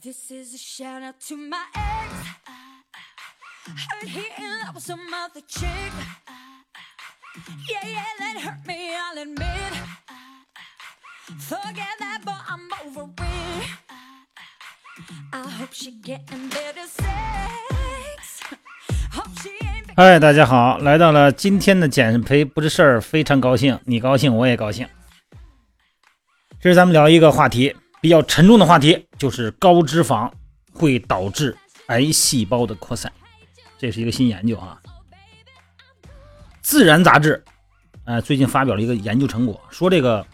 [0.00, 2.12] This is a shout out to my ex.
[3.66, 5.92] Heard he in love with some other chick.
[7.68, 9.74] Yeah, yeah, that hurt me, I'll admit.
[11.40, 13.66] Forget that, but I'm over it.
[15.32, 18.42] I hope she getting better sex.
[19.12, 19.92] Hope she ain't.
[19.96, 24.88] 嗨，大家好，来到了今天的减肥不是事儿，非常高兴，你高兴我也高兴。
[26.60, 30.30] 这是咱们聊一个话题，比较沉重的话题，就是高脂肪
[30.72, 33.12] 会导致癌细胞的扩散，
[33.76, 34.80] 这是一个新研究啊。
[36.60, 37.42] 自然杂志，
[38.04, 40.24] 呃，最近发表了一个研究成果，说这个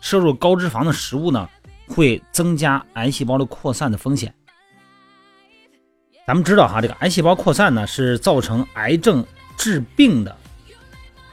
[0.00, 1.48] 摄入高脂肪的食物呢，
[1.88, 4.34] 会增加癌细胞的扩散的风险。
[6.26, 9.24] 咱们知道哈，这个癌细胞扩散呢，是造成癌症
[9.56, 10.36] 致病的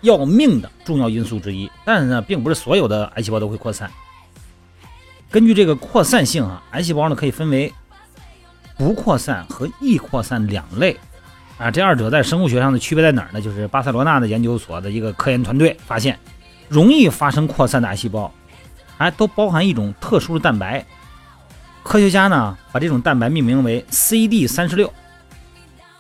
[0.01, 1.69] 要命的重要因素之一。
[1.83, 3.91] 但是呢，并不是所有的癌细胞都会扩散。
[5.33, 7.73] 根据这个扩散性啊，癌细胞呢可以分为
[8.77, 10.95] 不扩散和易扩散两类
[11.57, 11.71] 啊。
[11.71, 13.41] 这二者在生物学上的区别在哪儿呢？
[13.41, 16.19] 就是巴塞罗那的研究所的一个科研团队发现，
[16.69, 18.31] 容易发生扩散的癌细胞，
[18.99, 20.85] 哎，都包含一种特殊的蛋白。
[21.81, 24.93] 科学家呢把这种蛋白命名为 CD 三十六。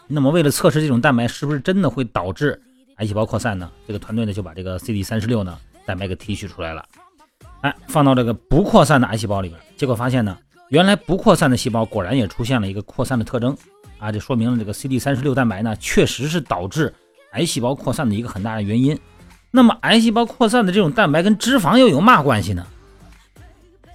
[0.05, 2.61] 那么为了测试这种蛋白是不是真的会导致
[2.97, 3.67] 癌细胞扩散呢？
[3.87, 6.85] 这个团队呢就把这个 CD 三十六呢蛋白给提取出来了。
[7.63, 13.55] 哎，放到这个不扩散的癌细胞里边，结果发现呢，原来不扩散的细胞果然也出现了一个扩散的特征
[13.97, 16.93] 啊，这说明了这个 CD 三十六蛋白呢，确实是导致
[17.31, 18.99] 癌细胞扩散的一个很大的原因。
[19.49, 22.67] 那么癌细胞扩散的这种蛋白跟脂肪又有嘛关系呢？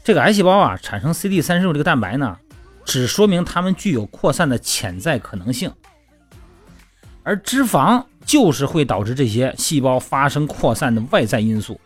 [0.02, 2.38] 这个癌细胞啊产生 CD 三十六这个蛋白呢，
[2.86, 5.70] 只说明它们具有扩散的潜在可能性，
[7.22, 11.78] 而脂肪就是会导致这些细胞发生扩散的外在因素。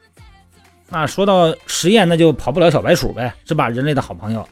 [0.92, 3.66] 那说到实验，那就跑不了小白鼠呗，是吧？
[3.70, 4.46] 人类的好朋友。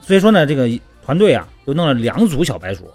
[0.00, 0.68] 所以说呢，这个
[1.04, 2.88] 团队啊，就弄了两组小白鼠，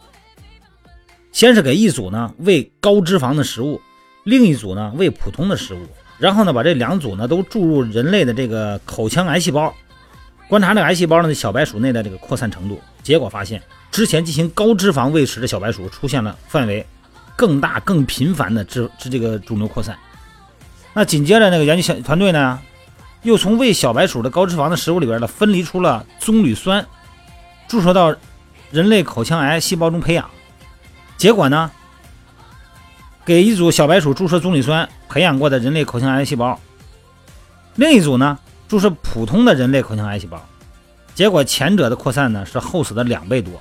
[1.33, 3.81] 先是给一组呢喂高脂肪的食物，
[4.23, 5.79] 另一组呢喂普通的食物，
[6.17, 9.75] 然后呢把这两组呢都注入人类的这个口腔癌细胞，
[10.47, 12.79] 观察这癌细胞呢小白鼠内的这个扩散程度。
[13.03, 16.85] 结果发现，之前进行高脂肪喂食的小白鼠出现了范围
[17.35, 19.97] 更大、更频繁的脂脂这个肿瘤扩散。
[20.93, 22.59] 那紧接着那个研究小团队呢？
[23.23, 26.85] 又从喂小白鼠的高脂肪的食物里边呢，分离出了棕榈酸，
[27.67, 28.15] 注射到
[28.71, 30.29] 人类口腔癌细胞中培养。
[31.17, 31.69] 结果呢，
[33.25, 36.57] 给一组小白鼠注射棕榈酸培养过的人类口腔癌细胞，
[37.75, 40.41] 另一组呢注射普通的人类口腔癌细胞。
[41.13, 43.53] 结果前者的扩散呢是后者的两倍多。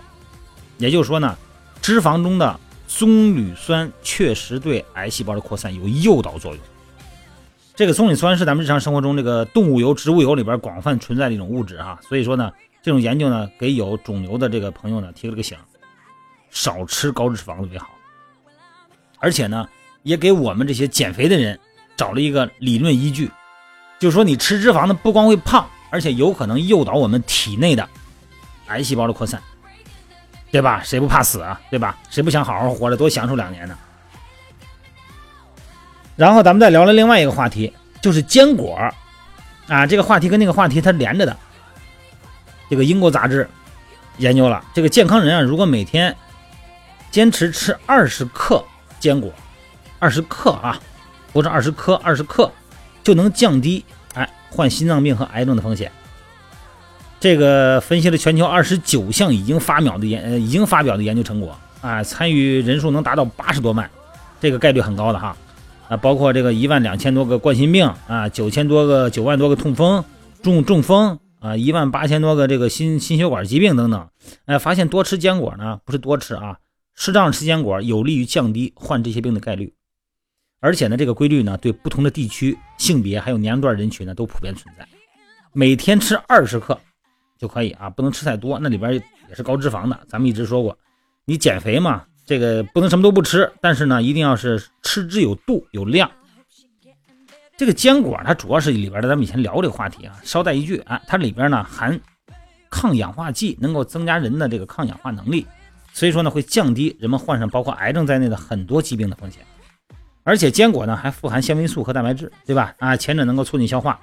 [0.76, 1.36] 也就是说呢，
[1.82, 6.60] 脂肪中的棕榈酸确实对癌细胞的扩散有诱导作用。
[7.78, 12.50] 这个棕榈酸是咱们日常生活中这个动物油、植物油里边广泛存在的一种物质哈，所以说呢，
[12.82, 15.56] 这种研究呢给有肿瘤的这个朋友呢提了个醒，
[16.50, 17.88] 少吃高脂肪的为好，
[19.20, 19.64] 而且呢
[20.02, 21.56] 也给我们这些减肥的人
[21.96, 23.30] 找了一个理论依据，
[24.00, 27.88] 就是说你吃脂肪呢不光会胖，而且有可能诱导我们体内的
[28.66, 29.40] 癌细胞的扩散，
[30.50, 30.82] 对吧？
[30.82, 31.60] 谁不怕死啊？
[31.70, 31.96] 对吧？
[32.10, 33.78] 谁不想好好活着多享受两年呢？
[36.18, 38.76] 然后咱们再聊了另外一个话题，就是坚果
[39.68, 41.36] 啊，这个话题跟那个话题它连着的。
[42.68, 43.48] 这个英国杂志
[44.16, 46.14] 研究了，这个健康人啊，如果每天
[47.12, 48.64] 坚持吃二十克
[48.98, 49.32] 坚果，
[50.00, 50.80] 二十克啊，
[51.32, 52.50] 不是二十克，二十克
[53.04, 53.84] 就能降低
[54.14, 55.92] 哎患心脏病和癌症的风险。
[57.20, 63.88] 这个分析了全球二十九项已经发表的研呃已经发表的研究成果啊，参与人数能达到八十多万，
[64.40, 65.36] 这个概率很高的哈。
[65.88, 70.04] 啊，包括这个一万两千多个冠心病啊，九千多个、九万多个痛风、
[70.42, 74.08] 中中风啊，一万八千多个这个心心血管疾病等等。
[74.44, 76.58] 哎，发现多吃坚果呢，不是多吃啊，
[76.94, 79.72] 适当吃坚果有利于降低患这些病的概率。
[80.60, 84.86] 而且呢，这个规律呢，对不同的地区、性别还有年龄段人群呢，都普遍存在。
[85.52, 86.78] 每天吃二十克
[87.38, 89.98] 就可以啊，不能吃太多，那里边也是高脂肪的。
[90.08, 90.76] 咱们一直说过，
[91.24, 92.04] 你减肥嘛。
[92.28, 96.10] 这个不能什么都不吃，但是呢，一定要是吃之有度有量。
[97.56, 101.98] 这个坚果它主要是里边的，咱们以前聊这个话题啊，捎带一句啊，它里边呢含
[102.68, 105.46] 抗氧化剂，能够增加人的这个抗氧化能力，
[105.94, 109.42] 所以说呢会降低人们患上包括癌症在内的很多疾病的风险。
[110.22, 112.74] 而且坚果呢还富含纤维素和蛋白质，对吧？
[112.78, 113.98] 啊，前者能够促进消化，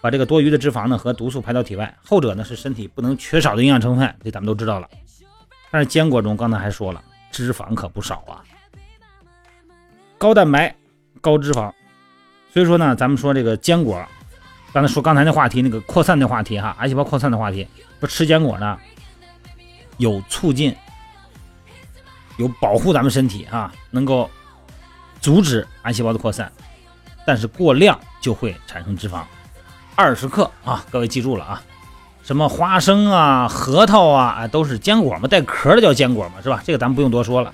[0.00, 4.88] 把这个多余的脂肪呢和毒素排到体外；后者呢是身体不能缺少的营养成分，这咱们都知道了。
[5.70, 7.00] 但是坚果中刚才还说了。
[7.30, 8.42] 脂肪可不少啊，
[10.16, 10.74] 高蛋白、
[11.20, 11.72] 高脂肪，
[12.52, 14.04] 所以说呢，咱们说这个坚果，
[14.72, 17.66] 刚才说刚才那话题，那个扩散的话题哈，癌细胞扩散的话题，
[18.00, 18.78] 不吃坚果呢，
[19.96, 20.74] 有促进、
[22.36, 24.30] 有保护咱们身体啊，能够
[25.20, 26.50] 阻止癌细胞的扩散，
[27.26, 29.22] 但是过量就会产生脂肪。
[29.94, 31.62] 二十克啊，各位记住了啊，
[32.28, 36.62] 什么花生啊、核桃啊，都是坚果嘛，带壳的叫坚果嘛，是吧？
[36.62, 37.50] 这个咱们不用多说了。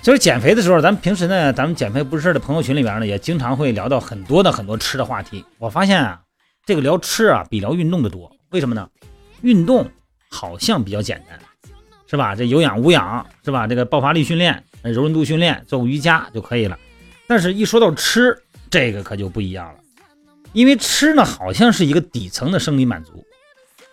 [0.00, 5.44] 所以减肥的时候，咱们平时呢，咱们减肥不是事的朋友群里边呢，也经常会聊到很多的很多吃的话题。
[5.58, 6.22] 我发现啊，
[6.64, 8.32] 这个聊吃啊，比聊运动的多。
[8.48, 8.88] 为什么呢？
[9.42, 9.86] 运动
[10.30, 11.38] 好像比较简单，
[12.06, 12.34] 是吧？
[12.34, 13.66] 这有氧无氧是吧？
[13.66, 16.78] 这个爆发力训练、柔韧度训练、做瑜伽就可以了。
[17.26, 18.34] 但是，一说到吃，
[18.70, 19.74] 这个可就不一样了。
[20.52, 23.24] 因为吃呢，好像是一个底层的生理满足，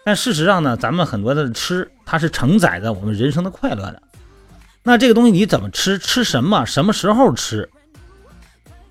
[0.04, 4.02] 但事实上呢，咱们很多的吃，它是承载着我们人生的快乐的。
[4.84, 5.98] 那这个东西你怎么吃？
[5.98, 6.66] 吃什么？
[6.66, 7.68] 什么时候吃？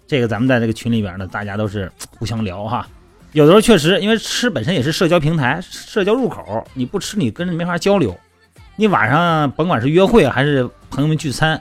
[0.07, 2.87] 这个咱们在这个群里边呢，大家都是互相聊哈。
[3.33, 8.17] 有的时候确实，因为吃本身也是社交平台、社交入口，你不吃你跟人没法交流。
[8.77, 11.61] 你晚上甭管是约会还是朋友们聚餐，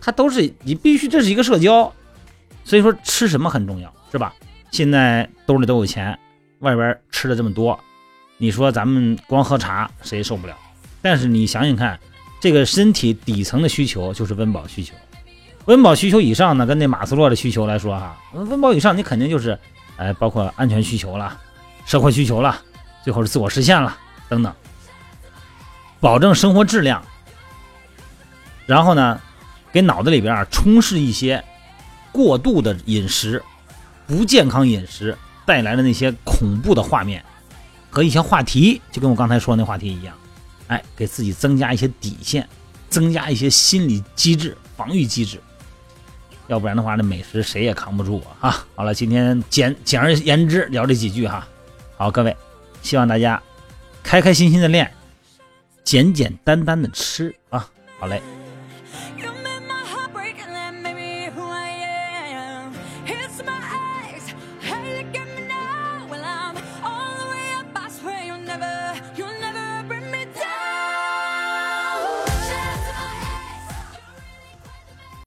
[0.00, 1.92] 它都是你必须这是一个社交，
[2.64, 4.34] 所以说吃什么很重要，是吧？
[4.76, 6.18] 现在兜里都有钱，
[6.58, 7.80] 外边吃的这么多，
[8.36, 10.54] 你说咱们光喝茶谁受不了？
[11.00, 11.98] 但是你想想看。
[12.38, 14.94] 这个身体底层的需求就是温饱需求，
[15.64, 19.58] 温饱需求以上呢，跟那马斯洛的需求来说哈，温饱以上你肯定就是，
[19.96, 21.40] 哎，包括安全需求了，
[21.86, 22.60] 社会需求了，
[23.02, 23.96] 最后是自我实现了
[24.28, 24.52] 等等，
[25.98, 27.02] 保证生活质量，
[28.66, 29.18] 然后呢，
[29.72, 31.42] 给脑子里边啊充斥一些
[32.12, 33.42] 过度的饮食、
[34.06, 37.24] 不健康饮食带来的那些恐怖的画面
[37.90, 40.14] 和一些话题，就跟我刚才说那话题一样。
[40.68, 42.48] 哎，给自己增加一些底线，
[42.88, 45.40] 增加一些心理机制、防御机制，
[46.48, 48.66] 要不然的话，那美食谁也扛不住啊！
[48.74, 51.46] 好了，今天简简而言之聊这几句哈。
[51.96, 52.36] 好，各位，
[52.82, 53.40] 希望大家
[54.02, 54.92] 开开心心的练，
[55.84, 57.68] 简简单单的吃啊！
[57.98, 58.20] 好嘞。